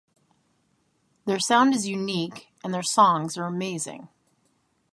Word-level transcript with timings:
Their 1.25 1.37
sound 1.37 1.75
is 1.75 1.87
unique 1.87 2.47
and 2.63 2.73
their 2.73 2.81
songs 2.81 3.37
are 3.37 3.45
amazing. 3.45 4.07